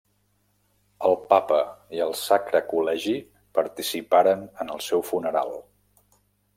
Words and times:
El 1.09 1.17
Papa 1.33 1.59
i 1.99 2.01
el 2.07 2.15
Sacre 2.23 2.63
Col·legi 2.73 3.15
participaren 3.61 4.45
en 4.65 4.77
el 4.77 4.85
seu 4.91 5.09
funeral. 5.13 5.59